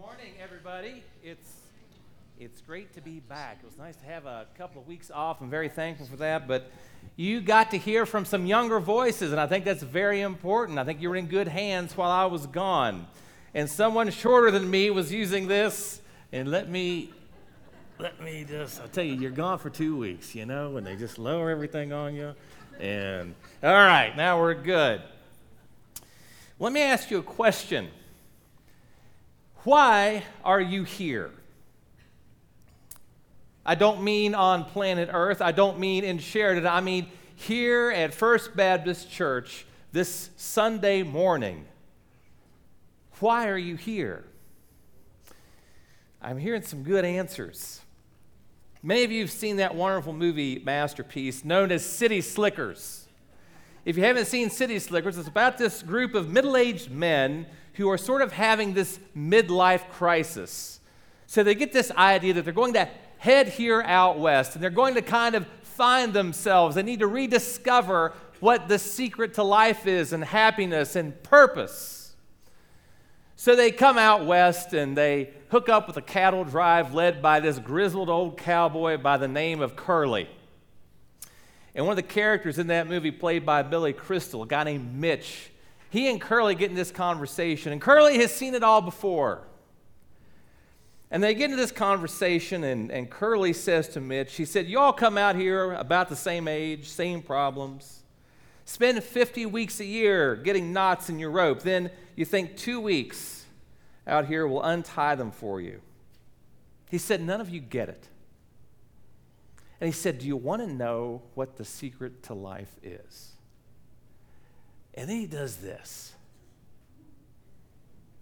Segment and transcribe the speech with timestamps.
[0.00, 1.02] morning, everybody.
[1.22, 1.56] It's
[2.38, 3.58] it's great to be back.
[3.62, 5.42] It was nice to have a couple of weeks off.
[5.42, 6.48] I'm very thankful for that.
[6.48, 6.70] But
[7.16, 10.78] you got to hear from some younger voices, and I think that's very important.
[10.78, 13.08] I think you were in good hands while I was gone.
[13.52, 16.00] And someone shorter than me was using this,
[16.32, 17.12] and let me
[17.98, 20.96] let me just I'll tell you, you're gone for two weeks, you know, and they
[20.96, 22.34] just lower everything on you.
[22.78, 25.02] And all right, now we're good.
[26.58, 27.90] Let me ask you a question.
[29.64, 31.30] Why are you here?
[33.64, 35.42] I don't mean on planet Earth.
[35.42, 36.66] I don't mean in Sheridan.
[36.66, 41.66] I mean here at First Baptist Church this Sunday morning.
[43.18, 44.24] Why are you here?
[46.22, 47.80] I'm hearing some good answers.
[48.82, 53.06] Many of you have seen that wonderful movie masterpiece known as City Slickers.
[53.84, 57.88] If you haven't seen City Slickers, it's about this group of middle aged men who
[57.88, 60.80] are sort of having this midlife crisis.
[61.26, 62.88] So they get this idea that they're going to
[63.18, 66.74] head here out west and they're going to kind of find themselves.
[66.74, 72.14] They need to rediscover what the secret to life is and happiness and purpose.
[73.36, 77.40] So they come out west and they hook up with a cattle drive led by
[77.40, 80.28] this grizzled old cowboy by the name of Curly.
[81.74, 84.94] And one of the characters in that movie, played by Billy Crystal, a guy named
[84.94, 85.50] Mitch,
[85.90, 89.42] he and Curly get in this conversation, and Curly has seen it all before.
[91.10, 94.78] And they get into this conversation, and, and Curly says to Mitch, he said, You
[94.78, 98.02] all come out here about the same age, same problems.
[98.64, 101.62] Spend 50 weeks a year getting knots in your rope.
[101.62, 103.44] Then you think two weeks
[104.06, 105.80] out here will untie them for you.
[106.88, 108.08] He said, None of you get it.
[109.80, 113.32] And he said, Do you want to know what the secret to life is?
[114.94, 116.14] And then he does this.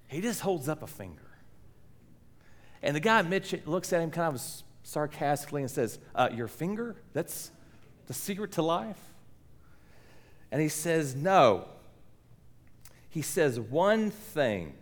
[0.07, 1.23] He just holds up a finger.
[2.83, 4.43] And the guy, Mitch, looks at him kind of
[4.85, 6.97] sarcastically and says, uh, Your finger?
[7.13, 7.51] That's
[8.07, 9.01] the secret to life?
[10.53, 11.67] And he says, No.
[13.11, 14.75] He says, One thing,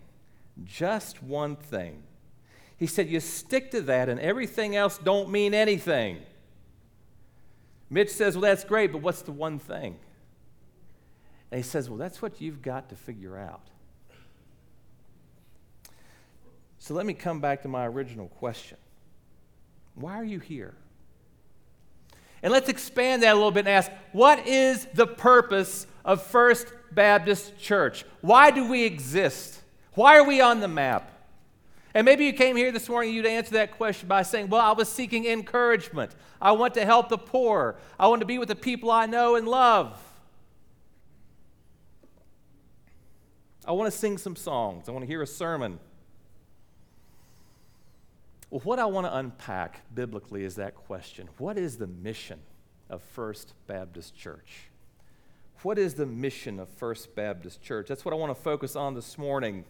[0.64, 2.02] just one thing.
[2.76, 6.18] He said, You stick to that, and everything else don't mean anything.
[7.88, 9.96] Mitch says, Well, that's great, but what's the one thing?
[11.50, 13.68] And he says, Well, that's what you've got to figure out.
[16.78, 18.78] So let me come back to my original question
[19.94, 20.74] Why are you here?
[22.42, 26.68] And let's expand that a little bit and ask what is the purpose of First
[26.92, 28.04] Baptist Church?
[28.20, 29.60] Why do we exist?
[29.94, 31.10] Why are we on the map?
[31.96, 34.72] And maybe you came here this morning, you'd answer that question by saying, Well, I
[34.72, 36.14] was seeking encouragement.
[36.42, 37.76] I want to help the poor.
[37.98, 39.98] I want to be with the people I know and love.
[43.64, 44.90] I want to sing some songs.
[44.90, 45.78] I want to hear a sermon.
[48.50, 52.40] Well, what I want to unpack biblically is that question What is the mission
[52.90, 54.68] of First Baptist Church?
[55.62, 57.88] What is the mission of First Baptist Church?
[57.88, 59.64] That's what I want to focus on this morning.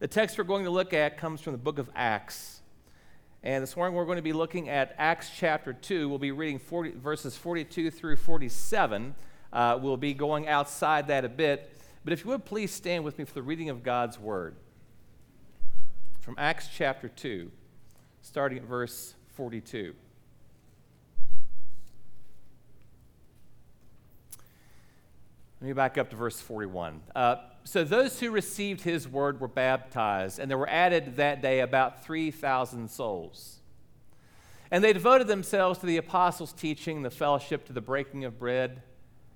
[0.00, 2.60] The text we're going to look at comes from the book of Acts.
[3.42, 6.08] And this morning we're going to be looking at Acts chapter 2.
[6.08, 9.16] We'll be reading 40, verses 42 through 47.
[9.52, 11.76] Uh, we'll be going outside that a bit.
[12.04, 14.54] But if you would please stand with me for the reading of God's word
[16.20, 17.50] from Acts chapter 2,
[18.22, 19.96] starting at verse 42.
[25.60, 27.00] Let me back up to verse 41.
[27.16, 27.36] Uh,
[27.68, 32.02] so those who received his word were baptized, and there were added that day about
[32.02, 33.60] 3,000 souls.
[34.70, 38.82] And they devoted themselves to the apostles' teaching, the fellowship, to the breaking of bread,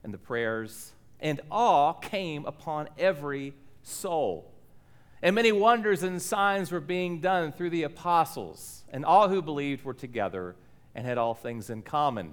[0.03, 4.50] and the prayers and awe came upon every soul.
[5.21, 9.84] And many wonders and signs were being done through the apostles, and all who believed
[9.84, 10.56] were together
[10.94, 12.32] and had all things in common.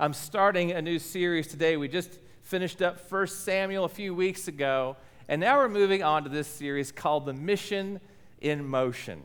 [0.00, 1.76] I'm starting a new series today.
[1.76, 4.96] We just finished up 1 Samuel a few weeks ago,
[5.28, 8.00] and now we're moving on to this series called The Mission
[8.40, 9.22] in Motion.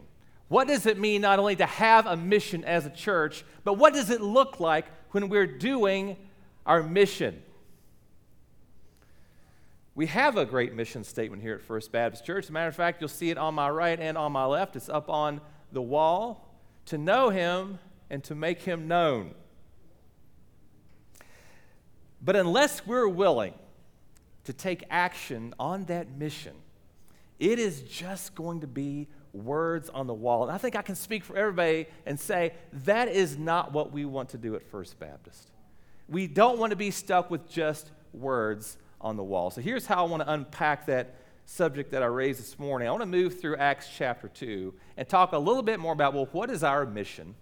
[0.47, 3.93] What does it mean not only to have a mission as a church, but what
[3.93, 6.15] does it look like when we're doing
[6.67, 7.41] our mission.
[9.95, 12.45] We have a great mission statement here at First Baptist Church.
[12.45, 14.75] As a matter of fact, you'll see it on my right and on my left.
[14.75, 15.41] It's up on
[15.71, 16.53] the wall
[16.85, 17.79] to know Him
[18.11, 19.33] and to make Him known.
[22.21, 23.53] But unless we're willing
[24.45, 26.53] to take action on that mission,
[27.39, 30.43] it is just going to be words on the wall.
[30.43, 32.53] And I think I can speak for everybody and say
[32.85, 35.51] that is not what we want to do at First Baptist.
[36.09, 39.51] We don't want to be stuck with just words on the wall.
[39.51, 41.15] So here's how I want to unpack that
[41.45, 42.87] subject that I raised this morning.
[42.87, 46.13] I want to move through Acts chapter 2 and talk a little bit more about,
[46.13, 47.35] well, what is our mission?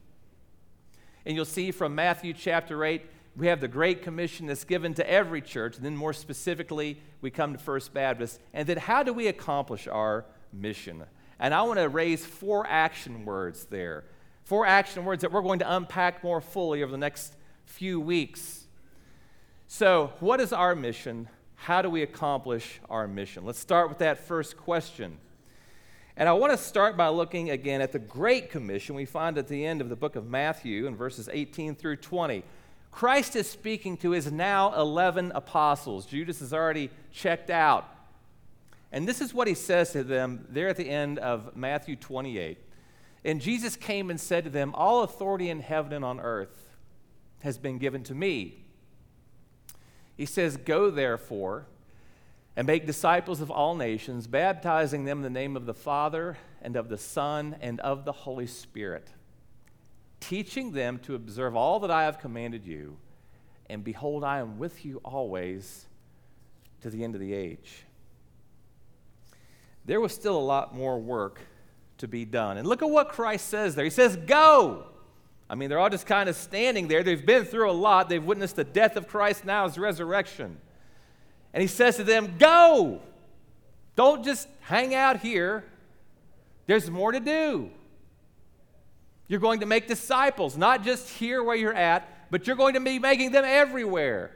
[1.25, 3.03] And you'll see from Matthew chapter 8,
[3.37, 5.75] we have the Great Commission that's given to every church.
[5.75, 8.39] And then more specifically, we come to First Baptist.
[8.53, 11.03] And then how do we accomplish our mission?
[11.39, 14.05] And I want to raise four action words there.
[14.45, 17.35] Four action words that we're going to unpack more fully over the next
[17.65, 18.65] few weeks.
[19.67, 21.27] So, what is our mission?
[21.55, 23.43] How do we accomplish our mission?
[23.43, 25.17] Let's start with that first question.
[26.15, 29.47] And I want to start by looking again at the Great Commission we find at
[29.47, 32.43] the end of the book of Matthew in verses 18 through 20.
[32.95, 36.05] Christ is speaking to his now 11 apostles.
[36.05, 37.85] Judas is already checked out.
[38.89, 42.57] And this is what he says to them there at the end of Matthew 28.
[43.25, 46.69] And Jesus came and said to them, All authority in heaven and on earth
[47.41, 48.63] has been given to me.
[50.15, 51.65] He says, Go therefore
[52.55, 56.77] and make disciples of all nations, baptizing them in the name of the Father and
[56.77, 59.09] of the Son and of the Holy Spirit,
[60.19, 62.97] teaching them to observe all that I have commanded you.
[63.69, 65.85] And behold, I am with you always
[66.81, 67.83] to the end of the age.
[69.85, 71.39] There was still a lot more work
[71.99, 72.57] to be done.
[72.57, 73.85] And look at what Christ says there.
[73.85, 74.85] He says, Go.
[75.47, 77.03] I mean, they're all just kind of standing there.
[77.03, 78.09] They've been through a lot.
[78.09, 80.57] They've witnessed the death of Christ, now his resurrection.
[81.53, 83.01] And he says to them, Go!
[83.95, 85.63] Don't just hang out here.
[86.67, 87.69] There's more to do.
[89.27, 92.79] You're going to make disciples, not just here where you're at, but you're going to
[92.79, 94.31] be making them everywhere.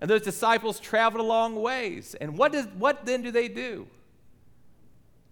[0.00, 2.14] And those disciples traveled a long ways.
[2.20, 3.86] And what, does, what then do they do?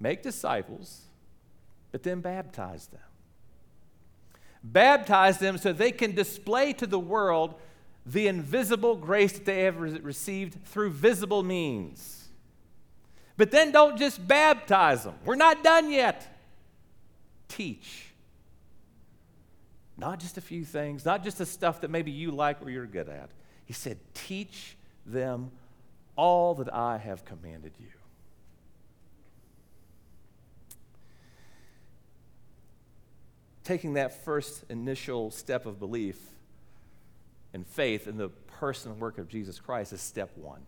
[0.01, 1.03] Make disciples,
[1.91, 3.01] but then baptize them
[4.63, 7.55] baptize them so they can display to the world
[8.07, 12.29] the invisible grace that they have received through visible means.
[13.37, 15.15] But then don't just baptize them.
[15.25, 16.35] We're not done yet.
[17.49, 18.07] Teach.
[19.97, 22.87] Not just a few things, not just the stuff that maybe you like or you're
[22.87, 23.31] good at.
[23.65, 25.51] He said, Teach them
[26.15, 27.89] all that I have commanded you.
[33.69, 36.17] taking that first initial step of belief
[37.53, 40.63] and faith in the person and work of Jesus Christ is step one.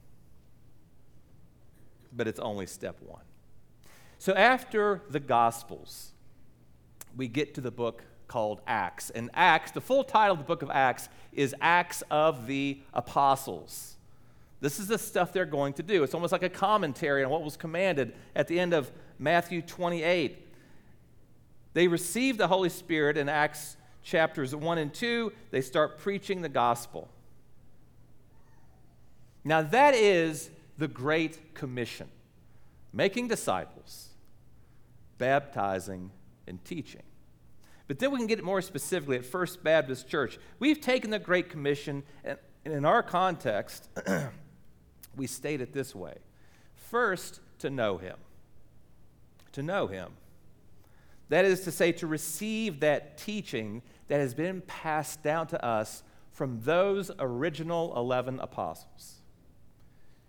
[2.15, 3.23] But it's only step one.
[4.19, 6.11] So after the Gospels,
[7.17, 9.11] we get to the book called Acts.
[9.11, 13.97] And Acts, the full title of the book of Acts is Acts of the Apostles.
[14.61, 16.03] This is the stuff they're going to do.
[16.03, 20.47] It's almost like a commentary on what was commanded at the end of Matthew 28.
[21.73, 25.33] They receive the Holy Spirit in Acts chapters 1 and 2.
[25.51, 27.09] They start preaching the gospel.
[29.45, 32.09] Now, that is the Great Commission
[32.93, 34.09] making disciples,
[35.19, 36.11] baptizing,
[36.51, 37.03] and teaching.
[37.89, 40.39] But then we can get it more specifically at First Baptist Church.
[40.59, 43.89] We've taken the Great Commission, and in our context,
[45.17, 46.19] we state it this way
[46.77, 48.17] First, to know Him.
[49.53, 50.13] To know Him.
[51.31, 56.03] That is to say, to receive that teaching that has been passed down to us
[56.33, 59.21] from those original 11 apostles.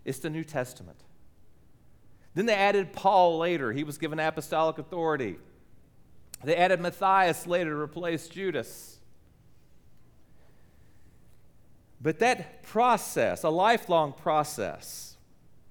[0.04, 0.98] It's the New Testament.
[2.34, 3.72] Then they added Paul later.
[3.72, 5.38] He was given apostolic authority.
[6.44, 8.98] They added Matthias later to replace Judas.
[12.00, 15.16] But that process, a lifelong process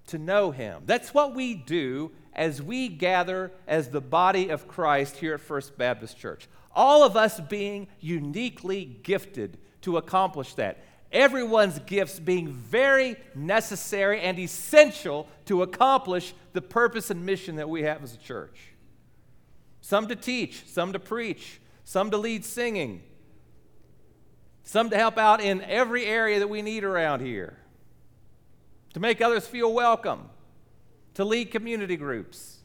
[0.08, 5.18] to know him, that's what we do as we gather as the body of Christ
[5.18, 6.48] here at First Baptist Church.
[6.74, 10.84] All of us being uniquely gifted to accomplish that.
[11.12, 17.84] Everyone's gifts being very necessary and essential to accomplish the purpose and mission that we
[17.84, 18.71] have as a church.
[19.82, 23.04] Some to teach, some to preach, some to lead singing,
[24.64, 27.58] some to help out in every area that we need around here,
[28.94, 30.30] to make others feel welcome,
[31.16, 32.60] to lead community groups.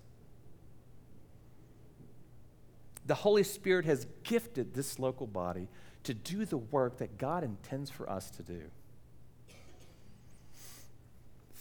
[3.06, 5.68] The Holy Spirit has gifted this local body
[6.04, 8.62] to do the work that God intends for us to do.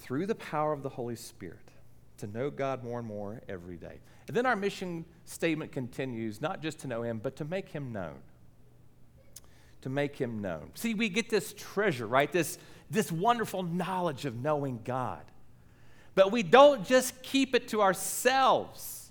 [0.06, 1.68] through the power of the Holy Spirit
[2.18, 4.00] to know God more and more every day.
[4.28, 7.92] And then our mission statement continues not just to know Him, but to make Him
[7.92, 8.16] known.
[9.82, 10.70] To make Him known.
[10.74, 12.30] See, we get this treasure, right?
[12.30, 12.58] This,
[12.90, 15.22] this wonderful knowledge of knowing God.
[16.14, 19.10] But we don't just keep it to ourselves.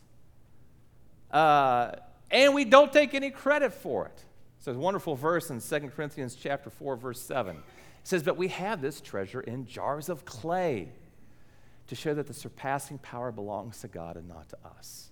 [1.32, 1.92] Uh,
[2.32, 4.24] and we don't take any credit for it.
[4.60, 7.56] So there's a wonderful verse in 2 Corinthians chapter 4, verse 7.
[7.56, 7.62] It
[8.04, 10.90] says, But we have this treasure in jars of clay
[11.88, 15.10] to show that the surpassing power belongs to God and not to us.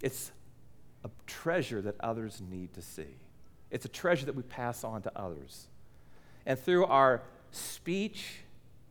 [0.00, 0.30] It's
[1.04, 3.16] a treasure that others need to see.
[3.70, 5.66] It's a treasure that we pass on to others.
[6.44, 8.40] And through our speech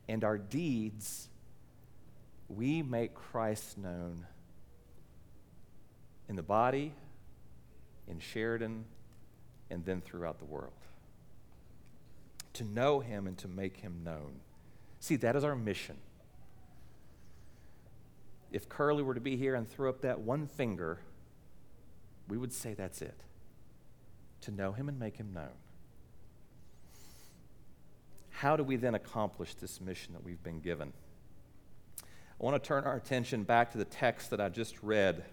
[0.09, 1.29] and our deeds,
[2.49, 4.25] we make Christ known
[6.27, 6.93] in the body,
[8.07, 8.85] in Sheridan,
[9.69, 10.73] and then throughout the world.
[12.53, 14.39] To know him and to make him known.
[14.99, 15.97] See, that is our mission.
[18.51, 20.99] If Curly were to be here and throw up that one finger,
[22.27, 23.19] we would say that's it.
[24.41, 25.49] To know him and make him known.
[28.29, 30.93] How do we then accomplish this mission that we've been given?
[32.01, 35.23] I want to turn our attention back to the text that I just read.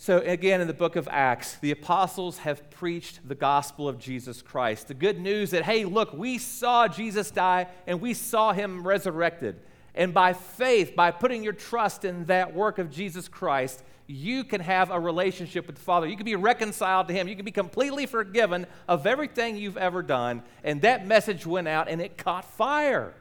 [0.00, 4.42] So, again, in the book of Acts, the apostles have preached the gospel of Jesus
[4.42, 4.86] Christ.
[4.86, 9.60] The good news that, hey, look, we saw Jesus die and we saw him resurrected.
[9.96, 14.60] And by faith, by putting your trust in that work of Jesus Christ, you can
[14.60, 16.06] have a relationship with the Father.
[16.06, 17.26] You can be reconciled to Him.
[17.26, 20.44] You can be completely forgiven of everything you've ever done.
[20.62, 23.14] And that message went out and it caught fire.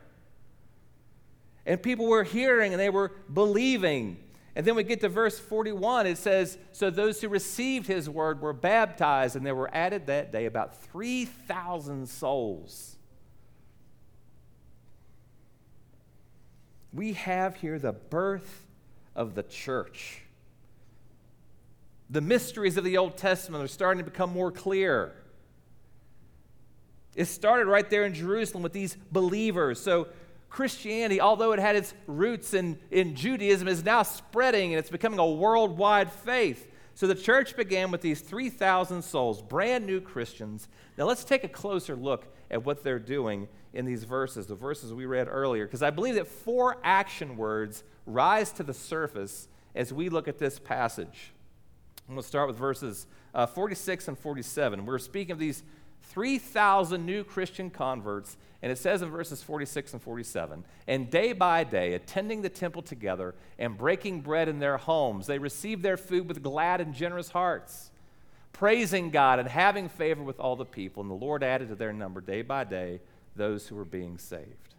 [1.65, 4.17] And people were hearing and they were believing.
[4.57, 6.07] And then we get to verse 41.
[6.07, 10.31] It says, So those who received His word were baptized, and there were added that
[10.31, 12.95] day about 3,000 souls.
[16.91, 18.65] We have here the birth
[19.15, 20.23] of the church.
[22.09, 25.13] The mysteries of the Old Testament are starting to become more clear.
[27.13, 29.79] It started right there in Jerusalem with these believers.
[29.79, 30.07] So,
[30.49, 35.19] Christianity, although it had its roots in, in Judaism, is now spreading and it's becoming
[35.19, 36.71] a worldwide faith.
[36.95, 40.67] So the church began with these 3,000 souls, brand new Christians.
[40.97, 44.93] Now let's take a closer look at what they're doing in these verses, the verses
[44.93, 49.93] we read earlier, because I believe that four action words rise to the surface as
[49.93, 51.33] we look at this passage.
[52.07, 54.85] I'm going to start with verses uh, 46 and 47.
[54.85, 55.61] We're speaking of these
[56.09, 61.63] 3,000 new Christian converts, and it says in verses 46 and 47 And day by
[61.63, 66.27] day, attending the temple together and breaking bread in their homes, they received their food
[66.27, 67.91] with glad and generous hearts,
[68.53, 71.01] praising God and having favor with all the people.
[71.01, 72.99] And the Lord added to their number day by day
[73.35, 74.73] those who were being saved.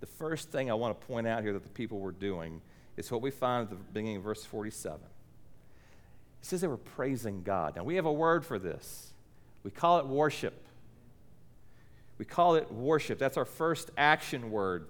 [0.00, 2.60] The first thing I want to point out here that the people were doing
[2.96, 5.00] is what we find at the beginning of verse 47.
[5.00, 7.76] It says they were praising God.
[7.76, 9.13] Now, we have a word for this.
[9.64, 10.66] We call it worship.
[12.18, 13.18] We call it worship.
[13.18, 14.86] That's our first action word.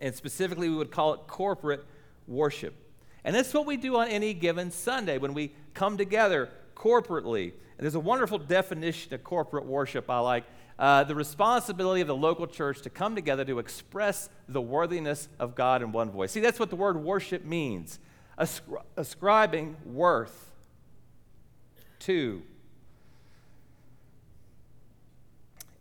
[0.00, 1.84] And specifically, we would call it corporate
[2.26, 2.74] worship.
[3.22, 7.52] And that's what we do on any given Sunday when we come together corporately.
[7.52, 10.44] And there's a wonderful definition of corporate worship I like.
[10.76, 15.54] Uh, the responsibility of the local church to come together to express the worthiness of
[15.54, 16.32] God in one voice.
[16.32, 18.00] See, that's what the word worship means
[18.36, 20.50] Ascri- ascribing worth
[22.04, 22.42] Two.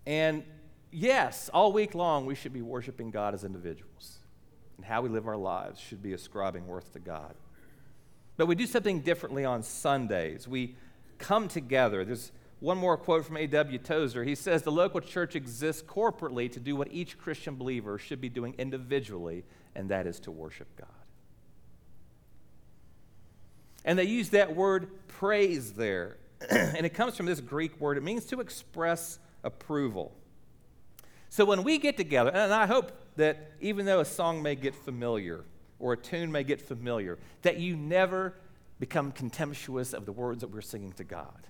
[0.06, 0.44] And
[0.92, 4.20] yes, all week long we should be worshiping God as individuals.
[4.78, 7.36] And how we live our lives should be ascribing worth to God.
[8.38, 10.48] But we do something differently on Sundays.
[10.48, 10.76] We
[11.20, 12.04] come together.
[12.04, 13.78] There's one more quote from A.W.
[13.80, 14.24] Tozer.
[14.24, 18.30] He says, The local church exists corporately to do what each Christian believer should be
[18.30, 19.44] doing individually,
[19.76, 20.88] and that is to worship God.
[23.86, 26.18] And they use that word praise there.
[26.50, 27.98] and it comes from this Greek word.
[27.98, 30.14] It means to express approval.
[31.30, 34.76] So when we get together, and I hope that even though a song may get
[34.76, 35.44] familiar
[35.80, 38.36] or a tune may get familiar, that you never
[38.80, 41.48] become contemptuous of the words that we're singing to God.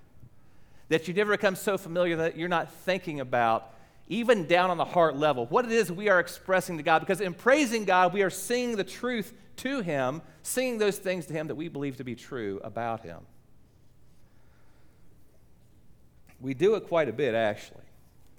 [0.90, 3.74] That you never become so familiar that you're not thinking about,
[4.08, 7.00] even down on the heart level, what it is we are expressing to God.
[7.00, 11.34] Because in praising God, we are singing the truth to Him, singing those things to
[11.34, 13.20] Him that we believe to be true about Him.
[16.44, 17.86] We do it quite a bit, actually.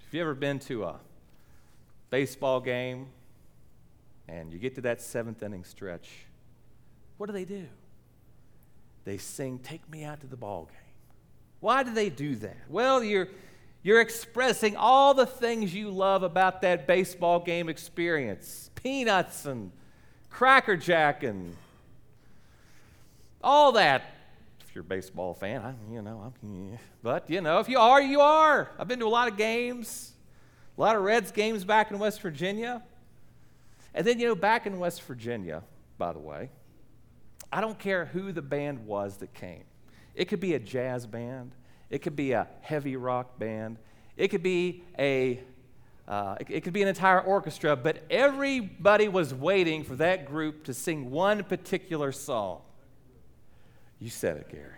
[0.06, 1.00] If you've ever been to a
[2.10, 3.06] baseball game
[4.28, 6.10] and you get to that seventh inning stretch,
[7.16, 7.66] what do they do?
[9.04, 10.76] They sing, Take Me Out to the Ball Game.
[11.60, 12.58] Why do they do that?
[12.68, 13.28] Well, you're
[13.82, 19.72] You're expressing all the things you love about that baseball game experience peanuts and
[20.30, 21.56] Cracker Jack and
[23.42, 24.04] all that.
[24.74, 26.78] If you're a baseball fan, I, you know, I'm, yeah.
[27.00, 28.68] but you know, if you are, you are.
[28.76, 30.14] I've been to a lot of games,
[30.76, 32.82] a lot of Reds games back in West Virginia.
[33.94, 35.62] And then, you know, back in West Virginia,
[35.96, 36.50] by the way,
[37.52, 39.62] I don't care who the band was that came.
[40.16, 41.52] It could be a jazz band,
[41.88, 43.78] it could be a heavy rock band,
[44.16, 45.38] it could be a
[46.08, 50.64] uh, it, it, could be an entire orchestra, but everybody was waiting for that group
[50.64, 52.60] to sing one particular song.
[54.04, 54.76] You said it, Gary.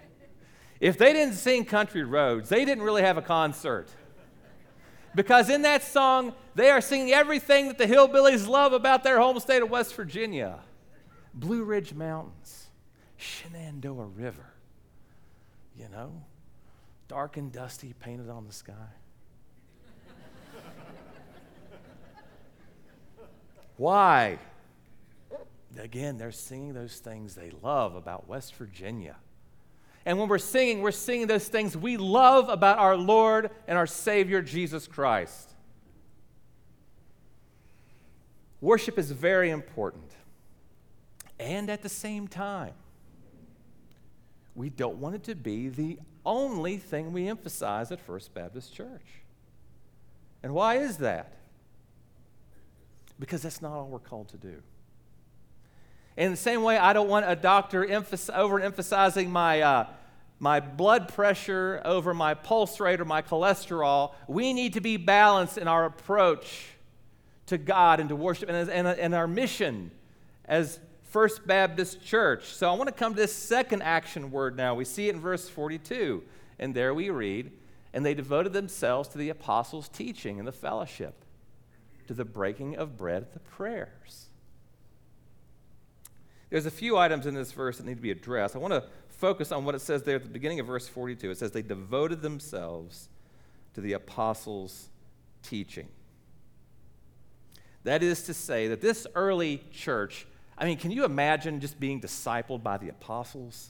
[0.79, 3.89] If they didn't sing Country Roads, they didn't really have a concert.
[5.17, 9.41] Because in that song, they are singing everything that the hillbillies love about their home
[9.41, 10.61] state of West Virginia
[11.35, 12.69] Blue Ridge Mountains,
[13.17, 14.53] Shenandoah River,
[15.77, 16.23] you know,
[17.09, 18.75] dark and dusty painted on the sky.
[23.77, 24.39] Why?
[25.79, 29.17] Again, they're singing those things they love about West Virginia.
[30.05, 33.87] And when we're singing, we're singing those things we love about our Lord and our
[33.87, 35.55] Savior, Jesus Christ.
[38.61, 40.13] Worship is very important.
[41.39, 42.73] And at the same time,
[44.55, 49.07] we don't want it to be the only thing we emphasize at First Baptist Church.
[50.43, 51.37] And why is that?
[53.19, 54.63] because that's not all we're called to do.
[56.17, 59.87] In the same way, I don't want a doctor emph- overemphasizing my, uh,
[60.39, 64.13] my blood pressure over my pulse rate or my cholesterol.
[64.27, 66.69] We need to be balanced in our approach
[67.47, 69.91] to God and to worship and, and, and our mission
[70.47, 72.47] as First Baptist Church.
[72.47, 74.75] So I want to come to this second action word now.
[74.75, 76.23] We see it in verse 42.
[76.59, 77.53] And there we read,
[77.93, 81.15] and they devoted themselves to the apostles' teaching and the fellowship
[82.07, 84.26] to the breaking of bread, the prayers.
[86.57, 88.57] There's a few items in this verse that need to be addressed.
[88.57, 91.31] I want to focus on what it says there at the beginning of verse 42.
[91.31, 93.11] It says, They devoted themselves
[93.75, 94.89] to the apostles'
[95.43, 95.87] teaching.
[97.85, 102.01] That is to say, that this early church, I mean, can you imagine just being
[102.01, 103.69] discipled by the apostles?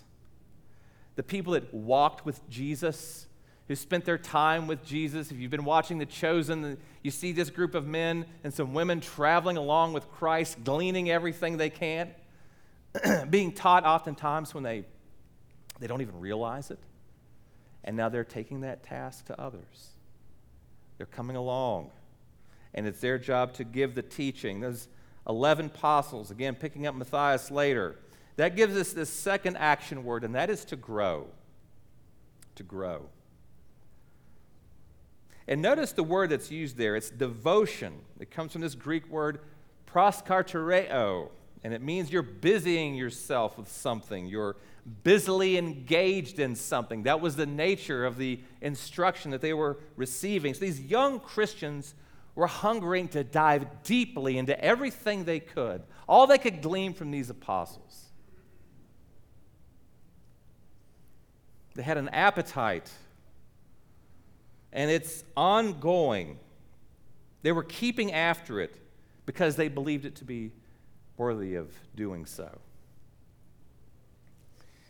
[1.16, 3.26] The people that walked with Jesus,
[3.66, 5.32] who spent their time with Jesus.
[5.32, 9.00] If you've been watching The Chosen, you see this group of men and some women
[9.00, 12.12] traveling along with Christ, gleaning everything they can,
[13.30, 14.84] being taught oftentimes when they,
[15.80, 16.78] they don't even realize it.
[17.84, 19.90] And now they're taking that task to others.
[20.96, 21.90] They're coming along,
[22.74, 24.60] and it's their job to give the teaching.
[24.60, 24.88] Those
[25.28, 27.96] 11 apostles, again, picking up Matthias later,
[28.36, 31.26] that gives us this second action word, and that is to grow.
[32.56, 33.08] To grow.
[35.48, 36.96] And notice the word that's used there.
[36.96, 38.00] It's devotion.
[38.18, 39.40] It comes from this Greek word
[39.86, 41.30] proskartereo,
[41.66, 44.28] and it means you're busying yourself with something.
[44.28, 44.54] You're
[45.02, 47.02] busily engaged in something.
[47.02, 50.54] That was the nature of the instruction that they were receiving.
[50.54, 51.96] So these young Christians
[52.36, 57.30] were hungering to dive deeply into everything they could, all they could glean from these
[57.30, 58.10] apostles.
[61.74, 62.92] They had an appetite
[64.72, 66.38] and it's ongoing.
[67.42, 68.76] They were keeping after it
[69.24, 70.52] because they believed it to be
[71.16, 72.58] worthy of doing so.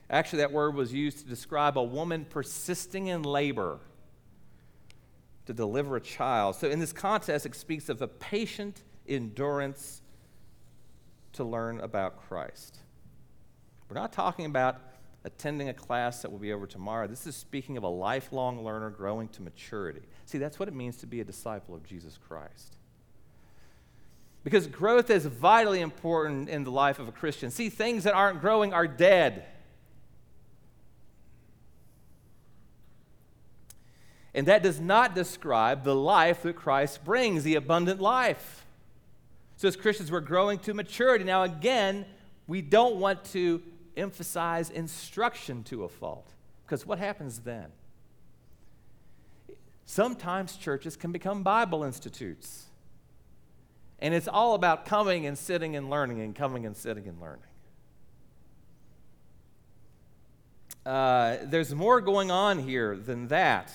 [0.08, 3.80] Actually, that word was used to describe a woman persisting in labor
[5.46, 6.56] to deliver a child.
[6.56, 10.02] So, in this context, it speaks of a patient endurance
[11.32, 12.78] to learn about Christ.
[13.88, 14.80] We're not talking about
[15.24, 17.06] attending a class that will be over tomorrow.
[17.08, 20.02] This is speaking of a lifelong learner growing to maturity.
[20.24, 22.76] See, that's what it means to be a disciple of Jesus Christ.
[24.46, 27.50] Because growth is vitally important in the life of a Christian.
[27.50, 29.44] See, things that aren't growing are dead.
[34.32, 38.64] And that does not describe the life that Christ brings, the abundant life.
[39.56, 41.24] So, as Christians, we're growing to maturity.
[41.24, 42.06] Now, again,
[42.46, 43.60] we don't want to
[43.96, 46.28] emphasize instruction to a fault.
[46.64, 47.72] Because what happens then?
[49.86, 52.66] Sometimes churches can become Bible institutes.
[53.98, 57.42] And it's all about coming and sitting and learning and coming and sitting and learning.
[60.84, 63.72] Uh, there's more going on here than that.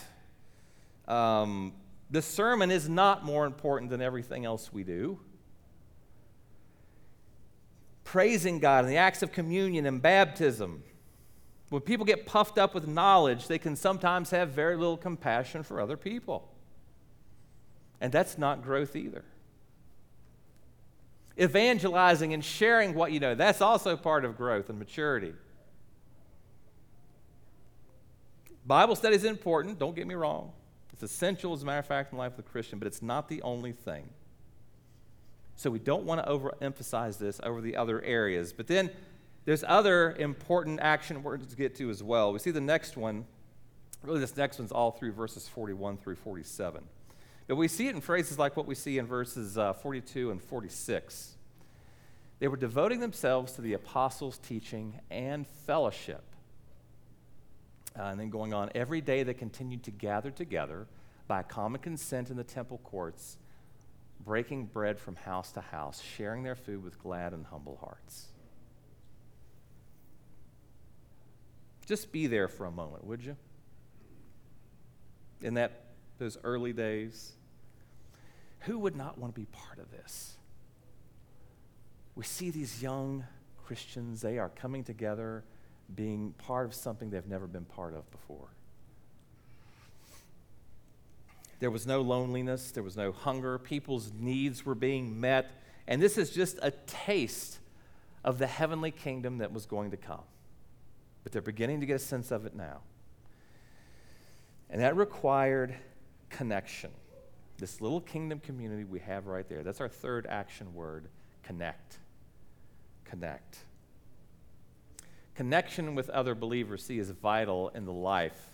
[1.07, 1.73] Um,
[2.09, 5.19] the sermon is not more important than everything else we do
[8.11, 10.83] praising God and the acts of communion and baptism.
[11.69, 15.79] When people get puffed up with knowledge, they can sometimes have very little compassion for
[15.79, 16.51] other people.
[18.01, 19.23] And that's not growth either.
[21.39, 25.33] Evangelizing and sharing what you know, that's also part of growth and maturity.
[28.65, 30.51] Bible study is important, don't get me wrong.
[30.93, 33.01] It's essential, as a matter of fact, in the life of the Christian, but it's
[33.01, 34.09] not the only thing.
[35.55, 38.53] So we don't want to overemphasize this over the other areas.
[38.53, 38.89] But then
[39.45, 42.33] there's other important action words to get to as well.
[42.33, 43.25] We see the next one.
[44.03, 46.83] Really, this next one's all through verses 41 through 47.
[47.47, 50.41] But we see it in phrases like what we see in verses uh, 42 and
[50.41, 51.35] 46.
[52.39, 56.23] They were devoting themselves to the apostles' teaching and fellowship.
[57.97, 60.87] Uh, and then going on, every day they continued to gather together
[61.27, 63.37] by common consent in the temple courts,
[64.25, 68.27] breaking bread from house to house, sharing their food with glad and humble hearts.
[71.85, 73.35] Just be there for a moment, would you?
[75.41, 75.90] In that
[76.21, 77.33] those early days,
[78.59, 80.37] who would not want to be part of this?
[82.15, 83.25] We see these young
[83.65, 85.43] Christians, they are coming together
[85.95, 88.49] being part of something they've never been part of before.
[91.59, 95.49] There was no loneliness, there was no hunger, people's needs were being met,
[95.87, 97.57] and this is just a taste
[98.23, 100.23] of the heavenly kingdom that was going to come.
[101.23, 102.81] But they're beginning to get a sense of it now.
[104.69, 105.75] And that required
[106.31, 106.91] connection.
[107.57, 109.61] This little kingdom community we have right there.
[109.61, 111.09] That's our third action word
[111.43, 111.99] connect.
[113.05, 113.57] Connect.
[115.35, 118.49] Connection with other believers, see, is vital in the life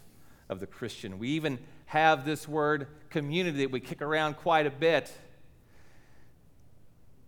[0.49, 1.19] of the Christian.
[1.19, 5.11] We even have this word community that we kick around quite a bit.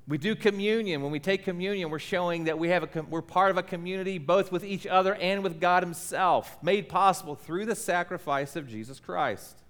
[0.07, 1.01] We do communion.
[1.01, 4.17] When we take communion, we're showing that we have a, we're part of a community
[4.17, 8.99] both with each other and with God Himself, made possible through the sacrifice of Jesus
[8.99, 9.61] Christ.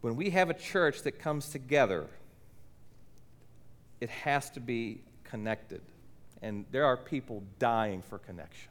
[0.00, 2.06] When we have a church that comes together,
[4.00, 5.80] it has to be connected.
[6.40, 8.70] And there are people dying for connection.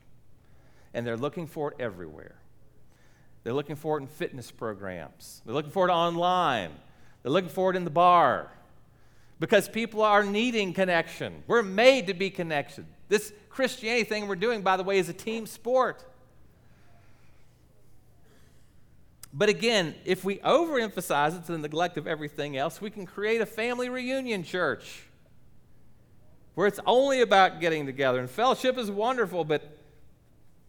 [0.94, 2.36] And they're looking for it everywhere.
[3.44, 6.72] They're looking for it in fitness programs, they're looking for it online,
[7.24, 8.52] they're looking for it in the bar.
[9.40, 11.44] Because people are needing connection.
[11.46, 12.86] We're made to be connected.
[13.08, 16.04] This Christianity thing we're doing, by the way, is a team sport.
[19.34, 23.42] But again, if we overemphasize it to the neglect of everything else, we can create
[23.42, 25.04] a family reunion church
[26.56, 28.20] where it's only about getting together.
[28.20, 29.78] And fellowship is wonderful, but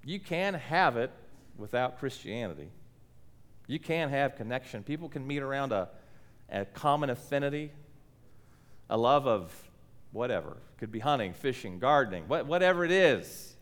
[0.04, 1.10] you can have it
[1.56, 2.68] without Christianity.
[3.66, 4.82] You can have connection.
[4.82, 5.88] People can meet around a,
[6.50, 7.70] a common affinity,
[8.90, 9.52] a love of
[10.12, 10.50] whatever.
[10.50, 13.56] It could be hunting, fishing, gardening, whatever it is.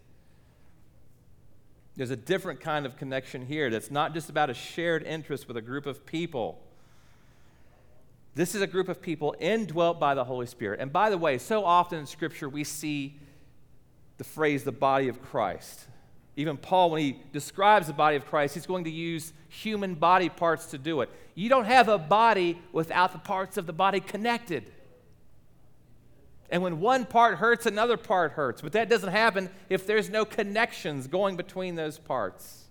[1.97, 5.57] There's a different kind of connection here that's not just about a shared interest with
[5.57, 6.61] a group of people.
[8.35, 10.79] This is a group of people indwelt by the Holy Spirit.
[10.79, 13.19] And by the way, so often in Scripture we see
[14.19, 15.87] the phrase the body of Christ.
[16.37, 20.29] Even Paul, when he describes the body of Christ, he's going to use human body
[20.29, 21.09] parts to do it.
[21.35, 24.71] You don't have a body without the parts of the body connected.
[26.51, 28.63] And when one part hurts, another part hurts.
[28.63, 32.67] But that doesn't happen if there's no connections going between those parts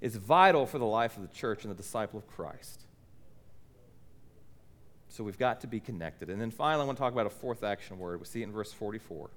[0.00, 2.82] It's vital for the life of the church and the disciple of Christ.
[5.08, 6.28] So we've got to be connected.
[6.28, 8.20] And then finally, I want to talk about a fourth action word.
[8.20, 9.30] We see it in verse 44.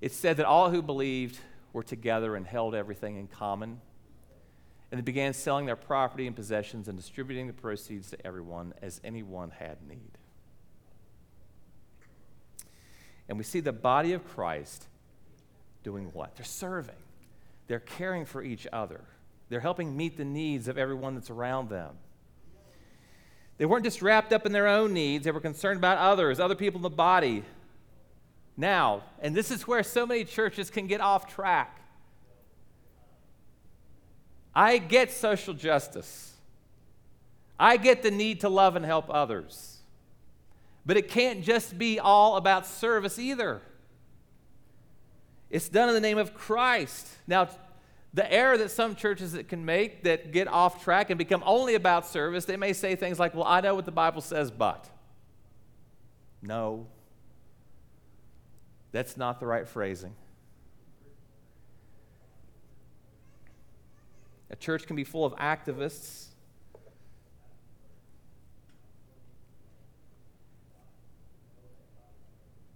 [0.00, 1.38] It said that all who believed
[1.72, 3.80] were together and held everything in common.
[4.90, 9.00] And they began selling their property and possessions and distributing the proceeds to everyone as
[9.02, 10.17] anyone had need.
[13.28, 14.86] And we see the body of Christ
[15.82, 16.36] doing what?
[16.36, 16.94] They're serving,
[17.66, 19.00] they're caring for each other.
[19.50, 21.94] They're helping meet the needs of everyone that's around them.
[23.56, 26.54] They weren't just wrapped up in their own needs, they were concerned about others, other
[26.54, 27.44] people in the body.
[28.56, 31.80] Now, and this is where so many churches can get off track.
[34.54, 36.34] I get social justice.
[37.58, 39.77] I get the need to love and help others.
[40.88, 43.60] But it can't just be all about service either.
[45.50, 47.06] It's done in the name of Christ.
[47.26, 47.50] Now,
[48.14, 51.74] the error that some churches that can make that get off track and become only
[51.74, 54.88] about service, they may say things like, Well, I know what the Bible says, but.
[56.40, 56.86] No.
[58.90, 60.14] That's not the right phrasing.
[64.48, 66.28] A church can be full of activists.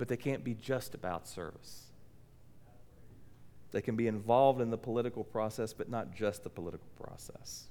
[0.03, 1.85] But they can't be just about service.
[3.71, 7.69] They can be involved in the political process, but not just the political process.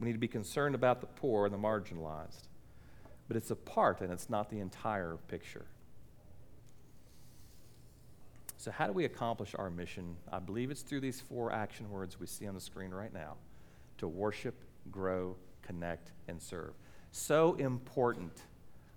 [0.00, 2.48] We need to be concerned about the poor and the marginalized.
[3.28, 5.66] But it's a part and it's not the entire picture.
[8.56, 10.16] So, how do we accomplish our mission?
[10.32, 13.36] I believe it's through these four action words we see on the screen right now
[13.98, 14.56] to worship,
[14.90, 16.72] grow, connect, and serve.
[17.12, 18.42] So important,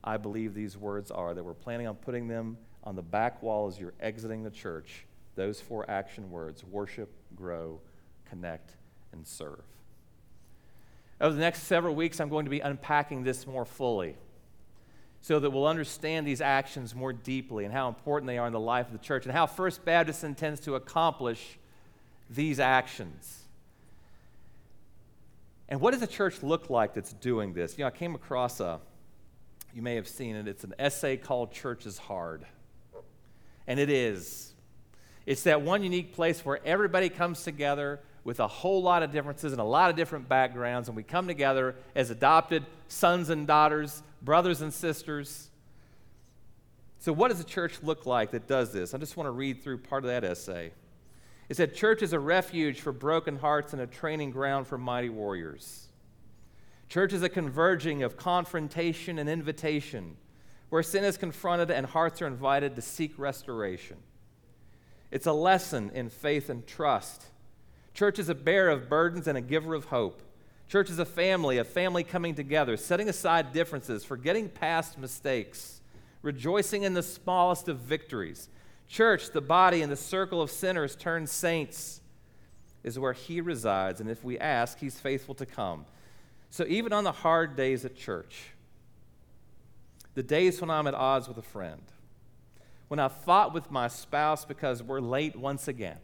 [0.05, 3.67] I believe these words are, that we're planning on putting them on the back wall
[3.67, 5.05] as you're exiting the church.
[5.35, 7.81] Those four action words worship, grow,
[8.29, 8.75] connect,
[9.11, 9.63] and serve.
[11.19, 14.15] Over the next several weeks, I'm going to be unpacking this more fully
[15.21, 18.59] so that we'll understand these actions more deeply and how important they are in the
[18.59, 21.57] life of the church and how First Baptist intends to accomplish
[22.29, 23.39] these actions.
[25.67, 27.75] And what does a church look like that's doing this?
[27.75, 28.79] You know, I came across a,
[29.75, 32.45] you may have seen it, it's an essay called Church is Hard.
[33.67, 34.53] And it is.
[35.25, 39.51] It's that one unique place where everybody comes together with a whole lot of differences
[39.51, 44.01] and a lot of different backgrounds, and we come together as adopted sons and daughters,
[44.21, 45.49] brothers and sisters.
[46.99, 48.93] So, what does a church look like that does this?
[48.93, 50.71] I just want to read through part of that essay.
[51.49, 55.09] It said, Church is a refuge for broken hearts and a training ground for mighty
[55.09, 55.84] warriors.
[56.89, 60.17] Church is a converging of confrontation and invitation,
[60.69, 63.97] where sin is confronted and hearts are invited to seek restoration.
[65.11, 67.25] It's a lesson in faith and trust.
[67.93, 70.21] Church is a bearer of burdens and a giver of hope.
[70.67, 75.81] Church is a family, a family coming together, setting aside differences, forgetting past mistakes,
[76.21, 78.49] rejoicing in the smallest of victories.
[78.87, 82.01] Church, the body and the circle of sinners turned saints,
[82.83, 85.85] is where He resides, and if we ask, He's faithful to come.
[86.49, 88.51] So even on the hard days at church,
[90.13, 91.81] the days when I'm at odds with a friend,
[92.87, 95.97] when I've fought with my spouse because we're late once again,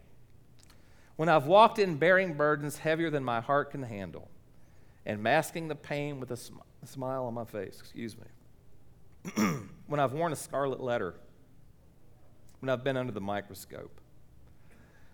[1.16, 4.28] when I've walked in bearing burdens heavier than my heart can handle,
[5.06, 10.00] and masking the pain with a, sm- a smile on my face, excuse me, when
[10.00, 11.14] I've worn a scarlet letter,
[12.60, 14.00] when I've been under the microscope,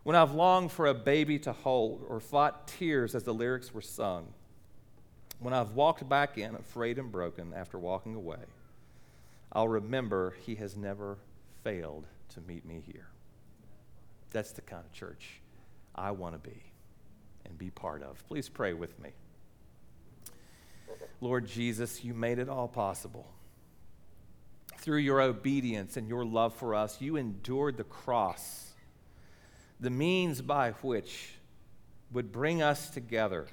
[0.03, 3.83] when I've longed for a baby to hold or fought tears as the lyrics were
[3.83, 4.33] sung,
[5.41, 8.39] when I've walked back in afraid and broken after walking away,
[9.53, 11.19] I'll remember He has never
[11.63, 13.09] failed to meet me here.
[14.31, 15.41] That's the kind of church
[15.95, 16.63] I want to be
[17.45, 18.23] and be part of.
[18.29, 19.11] Please pray with me.
[21.21, 23.27] Lord Jesus, you made it all possible.
[24.79, 28.73] Through your obedience and your love for us, you endured the cross,
[29.81, 31.33] the means by which
[32.13, 33.49] would bring us together.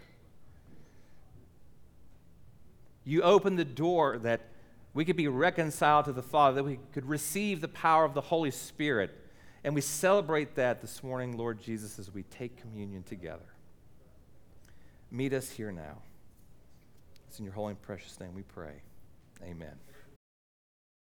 [3.05, 4.41] You opened the door that
[4.93, 8.21] we could be reconciled to the Father, that we could receive the power of the
[8.21, 9.11] Holy Spirit.
[9.63, 13.45] And we celebrate that this morning, Lord Jesus, as we take communion together.
[15.11, 15.97] Meet us here now.
[17.27, 18.81] It's in your holy and precious name we pray.
[19.43, 19.75] Amen.